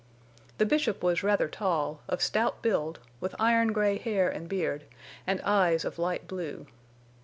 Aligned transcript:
The 0.57 0.65
Bishop 0.65 1.03
was 1.03 1.21
rather 1.21 1.47
tall, 1.47 2.01
of 2.09 2.23
stout 2.23 2.63
build, 2.63 2.97
with 3.19 3.35
iron 3.37 3.71
gray 3.71 3.99
hair 3.99 4.27
and 4.27 4.49
beard, 4.49 4.85
and 5.27 5.39
eyes 5.43 5.85
of 5.85 5.99
light 5.99 6.27
blue. 6.27 6.65